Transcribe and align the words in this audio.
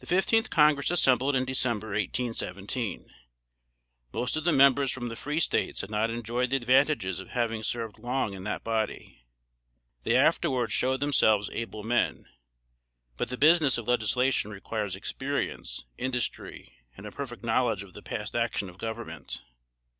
The 0.00 0.06
fifteenth 0.06 0.50
Congress 0.50 0.90
assembled 0.90 1.36
in 1.36 1.44
December, 1.44 1.90
1817. 1.90 3.12
Most 4.12 4.36
of 4.36 4.42
the 4.42 4.50
members 4.52 4.90
from 4.90 5.08
the 5.08 5.14
free 5.14 5.38
States 5.38 5.82
had 5.82 5.90
not 5.92 6.10
enjoyed 6.10 6.50
the 6.50 6.56
advantages 6.56 7.20
of 7.20 7.28
having 7.28 7.62
served 7.62 8.00
long 8.00 8.34
in 8.34 8.42
that 8.42 8.64
body. 8.64 9.24
They 10.02 10.16
afterwards 10.16 10.72
showed 10.72 10.98
themselves 10.98 11.48
able 11.52 11.84
men; 11.84 12.26
but 13.16 13.28
the 13.28 13.38
business 13.38 13.78
of 13.78 13.86
legislation 13.86 14.50
requires 14.50 14.96
experience, 14.96 15.84
industry, 15.96 16.78
and 16.96 17.06
a 17.06 17.12
perfect 17.12 17.44
knowledge 17.44 17.84
of 17.84 17.94
the 17.94 18.02
past 18.02 18.34
action 18.34 18.68
of 18.68 18.78
government. 18.78 19.42